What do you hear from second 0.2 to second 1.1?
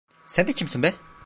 Sen de kimsin be?